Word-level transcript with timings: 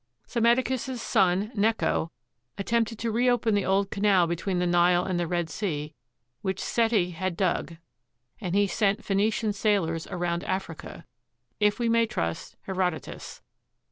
Psammeticus's 0.27 0.99
son 0.99 1.51
Necho 1.53 2.11
attempted 2.57 2.97
to 2.97 3.11
reopen 3.11 3.53
the 3.53 3.67
old 3.67 3.91
canal 3.91 4.25
between 4.25 4.57
the 4.57 4.65
Nile 4.65 5.05
and 5.05 5.19
the 5.19 5.27
Red 5.27 5.47
Sea 5.47 5.93
which 6.41 6.59
Seti 6.59 7.11
had 7.11 7.37
dug, 7.37 7.77
and 8.39 8.55
he 8.55 8.65
sent 8.65 9.05
Phoenician 9.05 9.53
sailors 9.53 10.07
around 10.07 10.43
Africa— 10.45 11.05
if 11.69 11.77
we 11.77 11.87
may 11.87 12.07
trust 12.07 12.55
Herodotus. 12.61 13.43